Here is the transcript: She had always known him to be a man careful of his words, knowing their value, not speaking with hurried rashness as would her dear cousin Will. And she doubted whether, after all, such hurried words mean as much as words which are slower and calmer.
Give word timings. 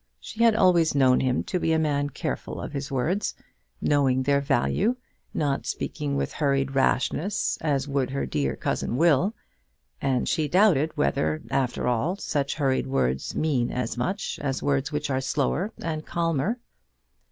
She 0.19 0.43
had 0.43 0.55
always 0.55 0.95
known 0.95 1.19
him 1.19 1.43
to 1.43 1.59
be 1.59 1.73
a 1.73 1.77
man 1.77 2.09
careful 2.09 2.59
of 2.59 2.71
his 2.73 2.91
words, 2.91 3.35
knowing 3.79 4.23
their 4.23 4.41
value, 4.41 4.95
not 5.31 5.67
speaking 5.67 6.15
with 6.15 6.33
hurried 6.33 6.73
rashness 6.73 7.55
as 7.61 7.87
would 7.87 8.09
her 8.09 8.25
dear 8.25 8.55
cousin 8.55 8.97
Will. 8.97 9.35
And 10.01 10.27
she 10.27 10.47
doubted 10.47 10.97
whether, 10.97 11.43
after 11.51 11.87
all, 11.87 12.15
such 12.15 12.55
hurried 12.55 12.87
words 12.87 13.35
mean 13.35 13.69
as 13.71 13.95
much 13.95 14.39
as 14.41 14.63
words 14.63 14.91
which 14.91 15.11
are 15.11 15.21
slower 15.21 15.71
and 15.79 16.03
calmer. 16.03 16.57